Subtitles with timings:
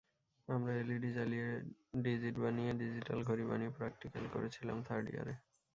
[0.47, 1.47] আমরা এলইডি জ্বালিয়ে
[2.03, 5.33] ডিজিট বানিয়ে ডিজিটাল ঘড়ি বানিয়ে প্র্যাকটিক্যাল করেছিলাম থার্ড ইয়ারে।